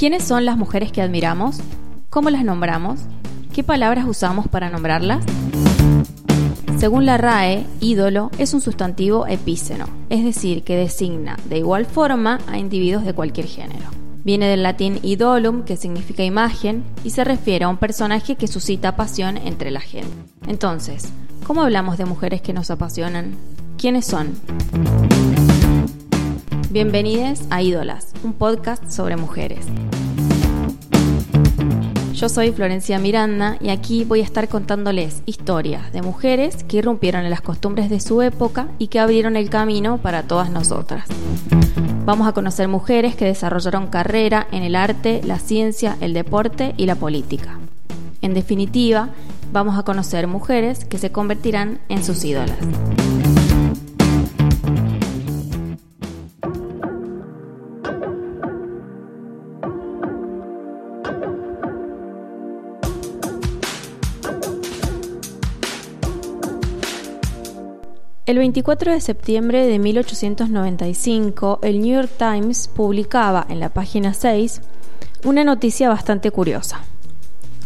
[0.00, 1.58] ¿Quiénes son las mujeres que admiramos?
[2.08, 3.00] ¿Cómo las nombramos?
[3.52, 5.22] ¿Qué palabras usamos para nombrarlas?
[6.78, 12.38] Según la RAE, ídolo es un sustantivo epíceno, es decir, que designa de igual forma
[12.46, 13.90] a individuos de cualquier género.
[14.24, 18.96] Viene del latín idolum, que significa imagen, y se refiere a un personaje que suscita
[18.96, 20.08] pasión entre la gente.
[20.46, 21.10] Entonces,
[21.46, 23.34] ¿cómo hablamos de mujeres que nos apasionan?
[23.76, 24.32] ¿Quiénes son?
[26.70, 29.66] Bienvenidos a Ídolas, un podcast sobre mujeres.
[32.20, 37.24] Yo soy Florencia Miranda y aquí voy a estar contándoles historias de mujeres que irrumpieron
[37.24, 41.06] en las costumbres de su época y que abrieron el camino para todas nosotras.
[42.04, 46.84] Vamos a conocer mujeres que desarrollaron carrera en el arte, la ciencia, el deporte y
[46.84, 47.58] la política.
[48.20, 49.08] En definitiva,
[49.50, 52.58] vamos a conocer mujeres que se convertirán en sus ídolas.
[68.30, 74.60] El 24 de septiembre de 1895, el New York Times publicaba en la página 6
[75.24, 76.82] una noticia bastante curiosa.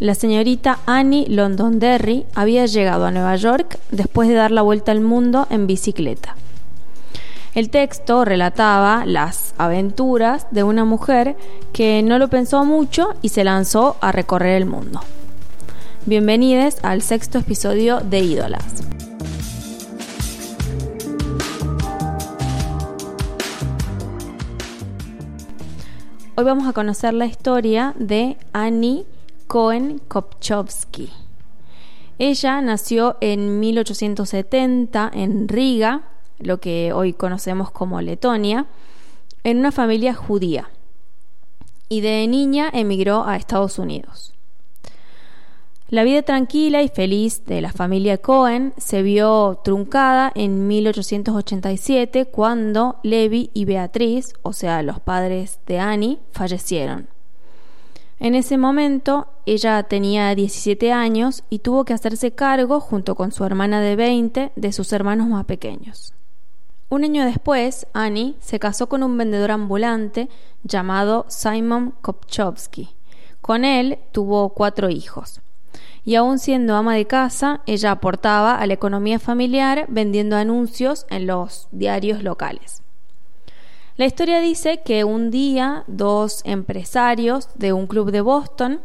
[0.00, 5.00] La señorita Annie Londonderry había llegado a Nueva York después de dar la vuelta al
[5.00, 6.36] mundo en bicicleta.
[7.54, 11.36] El texto relataba las aventuras de una mujer
[11.72, 15.00] que no lo pensó mucho y se lanzó a recorrer el mundo.
[16.04, 18.89] Bienvenidos al sexto episodio de Ídolas.
[26.40, 29.04] Hoy vamos a conocer la historia de Annie
[29.46, 31.10] Cohen Kopchowski.
[32.18, 36.00] Ella nació en 1870 en Riga,
[36.38, 38.64] lo que hoy conocemos como Letonia,
[39.44, 40.70] en una familia judía
[41.90, 44.32] y de niña emigró a Estados Unidos.
[45.90, 53.00] La vida tranquila y feliz de la familia Cohen se vio truncada en 1887 cuando
[53.02, 57.08] Levi y Beatriz, o sea, los padres de Annie, fallecieron.
[58.20, 63.44] En ese momento ella tenía 17 años y tuvo que hacerse cargo, junto con su
[63.44, 66.14] hermana de 20, de sus hermanos más pequeños.
[66.88, 70.28] Un año después, Annie se casó con un vendedor ambulante
[70.62, 72.90] llamado Simon Kopchowski.
[73.40, 75.40] Con él tuvo cuatro hijos
[76.04, 81.26] y aún siendo ama de casa, ella aportaba a la economía familiar vendiendo anuncios en
[81.26, 82.82] los diarios locales.
[83.96, 88.80] La historia dice que un día dos empresarios de un club de Boston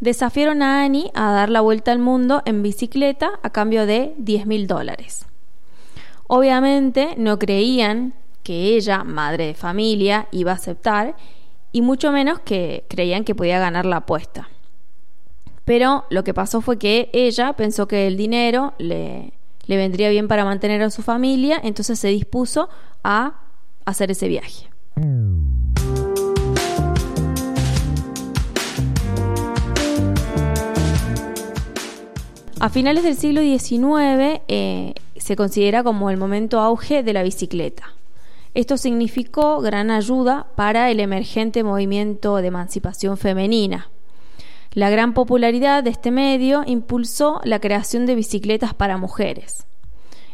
[0.00, 4.46] desafiaron a Annie a dar la vuelta al mundo en bicicleta a cambio de 10
[4.46, 5.26] mil dólares.
[6.26, 11.16] Obviamente no creían que ella, madre de familia, iba a aceptar
[11.72, 14.48] y mucho menos que creían que podía ganar la apuesta.
[15.66, 19.32] Pero lo que pasó fue que ella pensó que el dinero le,
[19.66, 22.68] le vendría bien para mantener a su familia, entonces se dispuso
[23.02, 23.40] a
[23.84, 24.68] hacer ese viaje.
[32.60, 37.92] A finales del siglo XIX eh, se considera como el momento auge de la bicicleta.
[38.54, 43.90] Esto significó gran ayuda para el emergente movimiento de emancipación femenina.
[44.76, 49.66] La gran popularidad de este medio impulsó la creación de bicicletas para mujeres.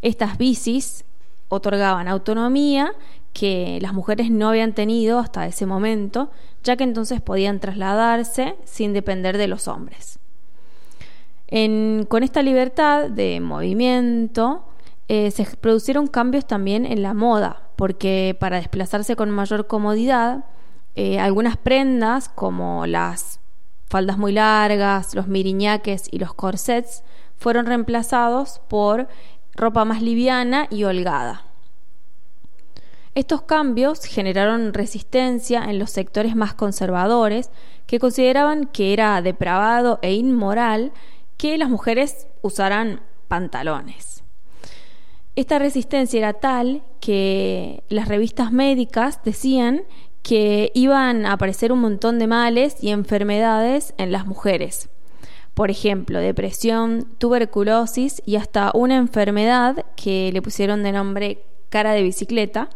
[0.00, 1.04] Estas bicis
[1.48, 2.92] otorgaban autonomía
[3.32, 6.30] que las mujeres no habían tenido hasta ese momento,
[6.62, 10.20] ya que entonces podían trasladarse sin depender de los hombres.
[11.48, 14.62] con esta libertad de movimiento
[15.08, 20.44] eh, se produjeron cambios también en la moda, porque para desplazarse con mayor comodidad,
[20.94, 23.40] eh, algunas prendas como las
[23.88, 27.02] faldas muy largas, los miriñaques y los corsets
[27.36, 29.08] fueron reemplazados por
[29.54, 31.44] ropa más liviana y holgada.
[33.14, 37.50] Estos cambios generaron resistencia en los sectores más conservadores
[37.86, 40.92] que consideraban que era depravado e inmoral
[41.36, 44.22] que las mujeres usaran pantalones.
[45.34, 49.82] Esta resistencia era tal que las revistas médicas decían
[50.22, 54.88] que iban a aparecer un montón de males y enfermedades en las mujeres.
[55.54, 62.02] Por ejemplo, depresión, tuberculosis y hasta una enfermedad que le pusieron de nombre cara de
[62.02, 62.68] bicicleta,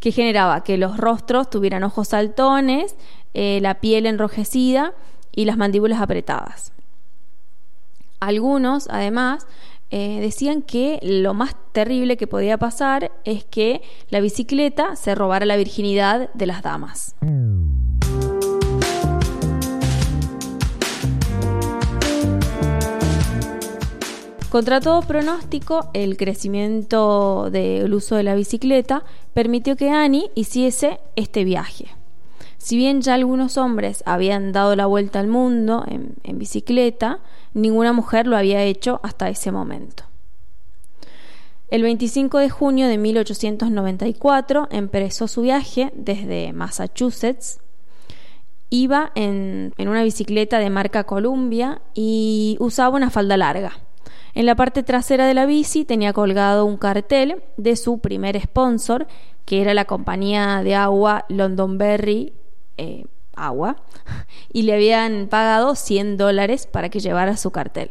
[0.00, 2.96] que generaba que los rostros tuvieran ojos saltones,
[3.32, 4.92] eh, la piel enrojecida
[5.32, 6.72] y las mandíbulas apretadas.
[8.20, 9.46] Algunos, además,
[9.90, 15.46] eh, decían que lo más terrible que podía pasar es que la bicicleta se robara
[15.46, 17.14] la virginidad de las damas.
[24.54, 29.02] Contra todo pronóstico, el crecimiento del uso de la bicicleta
[29.32, 31.86] permitió que Annie hiciese este viaje.
[32.64, 37.18] Si bien ya algunos hombres habían dado la vuelta al mundo en, en bicicleta,
[37.52, 40.04] ninguna mujer lo había hecho hasta ese momento.
[41.68, 47.60] El 25 de junio de 1894 empezó su viaje desde Massachusetts.
[48.70, 53.74] Iba en, una bicicleta de marca Columbia y usaba una falda larga.
[54.32, 59.06] En la parte trasera de la bici tenía colgado un cartel de su primer sponsor,
[59.44, 62.32] que era la compañía de agua Londonberry
[62.76, 63.06] eh,
[63.36, 63.76] Agua,
[64.52, 67.90] y le habían pagado 100 dólares para que llevara su cartel.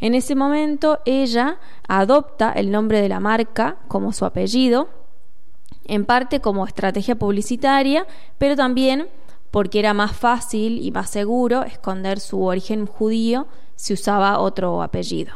[0.00, 4.88] En ese momento ella adopta el nombre de la marca como su apellido,
[5.84, 8.06] en parte como estrategia publicitaria,
[8.38, 9.08] pero también
[9.52, 13.46] porque era más fácil y más seguro esconder su origen judío
[13.76, 15.34] si usaba otro apellido.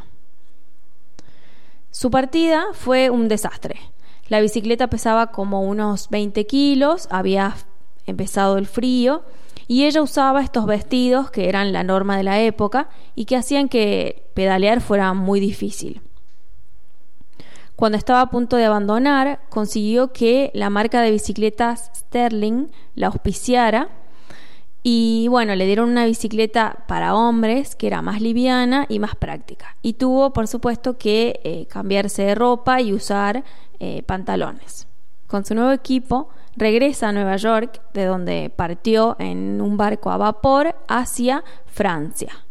[1.90, 3.78] Su partida fue un desastre.
[4.28, 7.54] La bicicleta pesaba como unos 20 kilos, había
[8.06, 9.22] empezado el frío
[9.68, 13.68] y ella usaba estos vestidos que eran la norma de la época y que hacían
[13.68, 16.00] que pedalear fuera muy difícil.
[17.74, 23.90] Cuando estaba a punto de abandonar, consiguió que la marca de bicicletas Sterling la auspiciara
[24.82, 29.76] y bueno, le dieron una bicicleta para hombres que era más liviana y más práctica.
[29.82, 33.42] Y tuvo, por supuesto, que eh, cambiarse de ropa y usar
[33.80, 34.86] eh, pantalones.
[35.26, 40.16] Con su nuevo equipo, regresa a Nueva York, de donde partió en un barco a
[40.16, 42.44] vapor hacia Francia.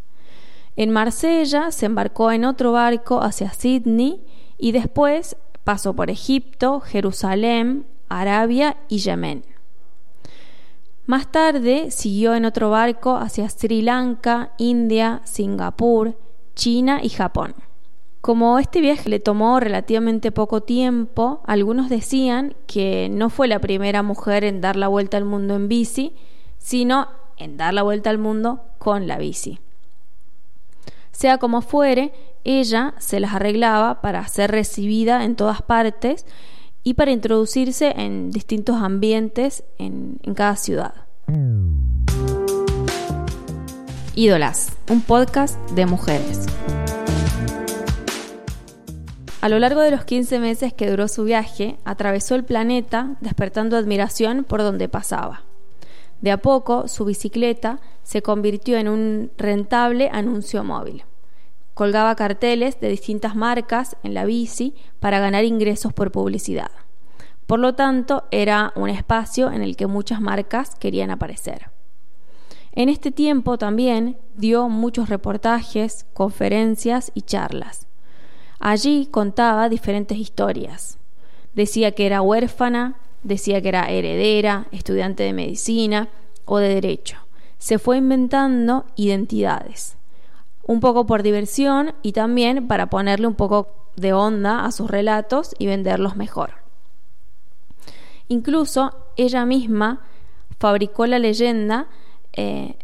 [0.75, 4.25] En Marsella se embarcó en otro barco hacia Sydney
[4.57, 9.45] y después pasó por Egipto, Jerusalén, Arabia y Yemen.
[11.05, 16.17] Más tarde siguió en otro barco hacia Sri Lanka, India, Singapur,
[16.55, 17.55] China y Japón.
[18.25, 24.01] Como este viaje le tomó relativamente poco tiempo, algunos decían que no fue la primera
[24.01, 26.15] mujer en dar la vuelta al mundo en bici,
[26.57, 27.07] sino
[27.37, 29.59] en dar la vuelta al mundo con la bici.
[31.11, 32.13] Sea como fuere,
[32.43, 36.25] ella se las arreglaba para ser recibida en todas partes
[36.81, 40.95] y para introducirse en distintos ambientes en, cada ciudad.
[44.15, 46.47] Ídolas, un podcast de mujeres.
[49.41, 53.77] A lo largo de los 15 meses que duró su viaje, atravesó el planeta despertando
[53.77, 55.43] admiración por donde pasaba.
[56.21, 61.03] De a poco, su bicicleta se convirtió en un rentable anuncio móvil.
[61.73, 66.71] Colgaba carteles de distintas marcas en la bici para ganar ingresos por publicidad.
[67.45, 71.69] Por lo tanto, era un espacio en el que muchas marcas querían aparecer.
[72.71, 77.87] En este tiempo también dio muchos reportajes, conferencias y charlas.
[78.59, 80.97] Allí contaba diferentes historias.
[81.53, 86.09] Decía que era huérfana, decía que era heredera, estudiante de medicina
[86.45, 87.17] o de derecho.
[87.57, 89.97] Se fue inventando identidades,
[90.63, 95.55] un poco por diversión y también para ponerle un poco de onda a sus relatos
[95.57, 96.65] y venderlos mejor.
[98.27, 100.01] Incluso ella misma
[100.59, 101.87] fabricó la leyenda
[102.33, 102.75] eh,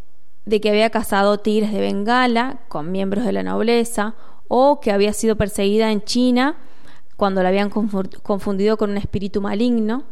[0.45, 4.15] de que había cazado tigres de Bengala con miembros de la nobleza
[4.53, 6.57] o que había sido perseguida en China
[7.15, 10.03] cuando la habían confundido con un espíritu maligno.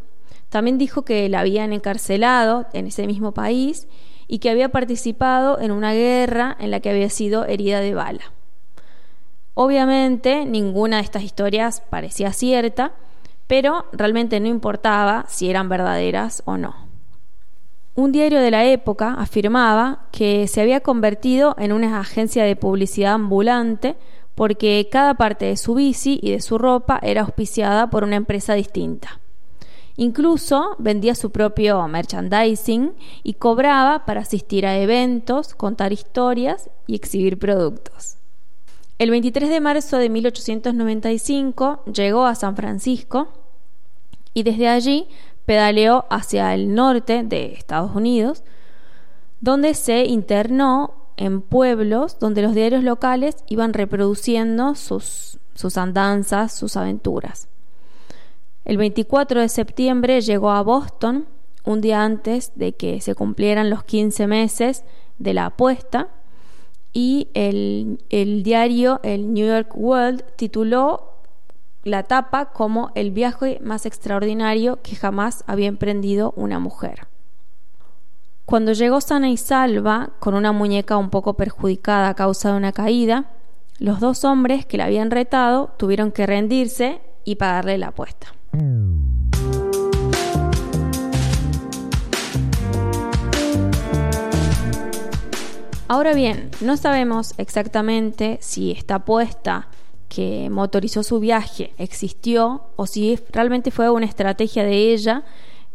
[0.48, 3.90] También dijo que la habían encarcelado en ese mismo país
[4.30, 8.32] y que había participado en una guerra en la que había sido herida de bala.
[9.56, 12.94] Obviamente ninguna de estas historias parecía cierta,
[13.46, 16.88] pero realmente no importaba si eran verdaderas o no.
[17.94, 23.16] Un diario de la época afirmaba que se había convertido en una agencia de publicidad
[23.16, 23.98] ambulante
[24.36, 28.54] porque cada parte de su bici y de su ropa era auspiciada por una empresa
[28.54, 29.20] distinta.
[29.98, 37.38] Incluso vendía su propio merchandising y cobraba para asistir a eventos, contar historias y exhibir
[37.38, 38.16] productos.
[38.98, 43.28] El 23 de marzo de 1895 llegó a San Francisco
[44.34, 45.08] y desde allí
[45.46, 48.44] pedaleó hacia el norte de Estados Unidos,
[49.42, 56.78] donde se internó en pueblos donde los diarios locales iban reproduciendo sus, sus andanzas, sus
[56.78, 57.50] aventuras.
[58.64, 61.28] El 24 de septiembre llegó a Boston,
[61.66, 64.86] un día antes de que se cumplieran los 15 meses
[65.18, 66.08] de la apuesta,
[66.94, 71.16] y el, el diario, el New York World, tituló
[71.84, 77.09] la tapa como el viaje más extraordinario que jamás había emprendido una mujer.
[78.50, 82.72] Cuando llegó sana y salva, con una muñeca un poco perjudicada a causa de una
[82.72, 83.26] caída,
[83.78, 88.34] Los dos hombres que la habían retado tuvieron que rendirse y pagarle la apuesta.
[95.88, 99.68] Ahora bien, no sabemos exactamente si esta apuesta
[100.08, 105.24] que motorizó su viaje existió o si realmente fue una estrategia de ella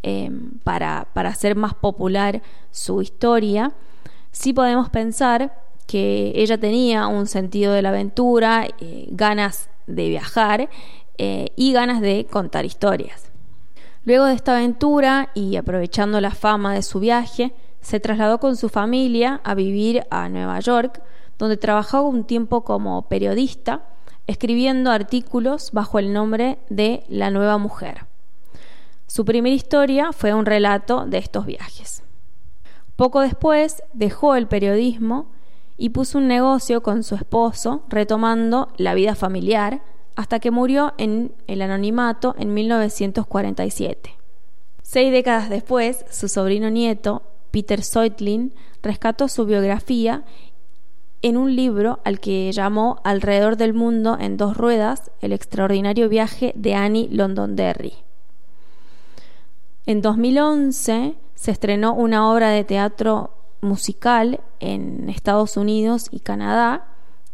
[0.07, 0.31] eh,
[0.65, 3.73] para, hacer más popular su historia.
[4.33, 10.69] Sí podemos pensar que ella tenía un sentido de la aventura, eh, ganas de viajar
[11.17, 13.31] eh, y ganas de contar historias.
[14.05, 18.69] Luego de esta aventura y aprovechando la fama de su viaje, se trasladó con su
[18.69, 21.03] familia a vivir a Nueva York,
[21.39, 23.87] donde trabajó un tiempo como periodista,
[24.27, 28.04] escribiendo artículos bajo el nombre de La Nueva Mujer.
[29.07, 32.03] Su primera historia fue un relato de estos viajes.
[32.97, 35.31] Poco después dejó el periodismo
[35.77, 39.83] y puso un negocio con su esposo, retomando la vida familiar,
[40.17, 44.17] hasta que murió en el anonimato en 1947.
[44.83, 50.25] Seis décadas después, su sobrino nieto, Peter Seutlin rescató su biografía
[51.23, 56.53] en un libro al que llamó Alrededor del mundo en dos ruedas, el extraordinario viaje
[56.55, 57.95] de Annie Londonderry.
[59.87, 66.87] En 2011 se estrenó una obra de teatro musical en Estados Unidos y Canadá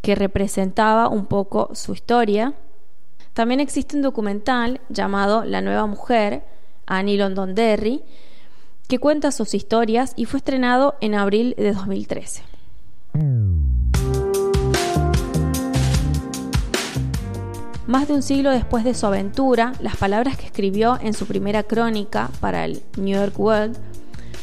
[0.03, 2.55] que representaba un poco su historia.
[3.35, 6.43] También existe un documental llamado La nueva mujer,
[6.87, 8.03] Annie Londonderry,
[8.89, 12.50] que cuenta sus historias y fue estrenado en abril de 2013.
[17.91, 21.65] Más de un siglo después de su aventura, las palabras que escribió en su primera
[21.65, 23.77] crónica para el New York World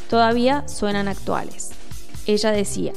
[0.09, 1.69] todavía suenan actuales.
[2.25, 2.91] Ella decía,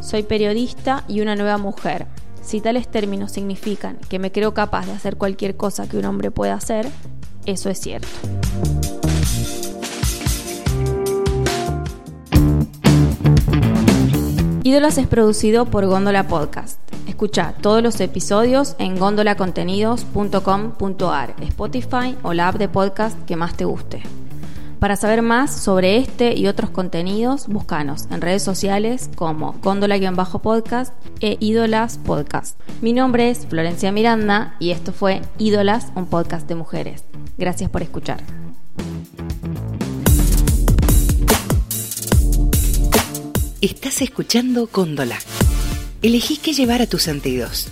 [0.00, 2.06] soy periodista y una nueva mujer.
[2.40, 6.30] Si tales términos significan que me creo capaz de hacer cualquier cosa que un hombre
[6.30, 6.86] pueda hacer,
[7.44, 8.06] eso es cierto.
[14.62, 16.79] Ídolas es producido por Góndola Podcast.
[17.20, 23.66] Escucha todos los episodios en gondolacontenidos.com.ar, Spotify o la app de podcast que más te
[23.66, 24.02] guste.
[24.78, 31.36] Para saber más sobre este y otros contenidos, búscanos en redes sociales como Góndola-podcast e
[31.40, 32.58] Ídolas Podcast.
[32.80, 37.04] Mi nombre es Florencia Miranda y esto fue Ídolas, un podcast de mujeres.
[37.36, 38.22] Gracias por escuchar.
[43.60, 45.18] Estás escuchando Cóndola.
[46.02, 47.68] Elegí qué llevar a tus sentidos.